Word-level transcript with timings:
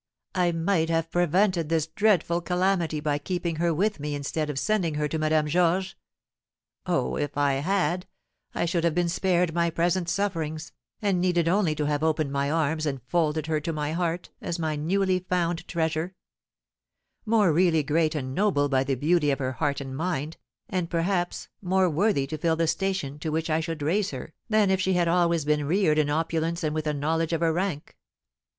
I 0.33 0.51
might 0.51 0.89
have 0.89 1.11
prevented 1.11 1.69
this 1.69 1.85
dreadful 1.85 2.41
calamity 2.41 2.99
by 2.99 3.19
keeping 3.19 3.57
her 3.57 3.71
with 3.71 3.99
me 3.99 4.15
instead 4.15 4.49
of 4.49 4.57
sending 4.57 4.95
her 4.95 5.07
to 5.07 5.19
Madame 5.19 5.45
Georges. 5.45 5.93
Oh, 6.87 7.17
if 7.17 7.37
I 7.37 7.53
had, 7.63 8.07
I 8.55 8.65
should 8.65 8.83
have 8.83 8.95
been 8.95 9.09
spared 9.09 9.53
my 9.53 9.69
present 9.69 10.09
sufferings, 10.09 10.71
and 11.03 11.21
needed 11.21 11.47
only 11.47 11.75
to 11.75 11.85
have 11.85 12.01
opened 12.01 12.31
my 12.31 12.49
arms 12.49 12.87
and 12.87 12.99
folded 13.03 13.45
her 13.45 13.59
to 13.59 13.71
my 13.71 13.91
heart 13.91 14.31
as 14.41 14.57
my 14.57 14.75
newly 14.75 15.19
found 15.19 15.67
treasure, 15.67 16.15
more 17.23 17.53
really 17.53 17.83
great 17.83 18.15
and 18.15 18.33
noble 18.33 18.69
by 18.69 18.83
the 18.83 18.95
beauty 18.95 19.29
of 19.29 19.37
her 19.37 19.51
heart 19.51 19.79
and 19.79 19.95
mind, 19.95 20.37
and 20.67 20.89
perhaps 20.89 21.47
more 21.61 21.87
worthy 21.87 22.25
to 22.25 22.39
fill 22.39 22.55
the 22.55 22.65
station 22.65 23.19
to 23.19 23.29
which 23.29 23.51
I 23.51 23.59
should 23.59 23.83
raise 23.83 24.09
her, 24.09 24.33
than 24.49 24.71
if 24.71 24.81
she 24.81 24.93
had 24.93 25.07
always 25.07 25.45
been 25.45 25.65
reared 25.67 25.99
in 25.99 26.09
opulence 26.09 26.63
and 26.63 26.73
with 26.73 26.87
a 26.87 26.93
knowledge 26.95 27.33
of 27.33 27.41
her 27.41 27.53
rank! 27.53 27.95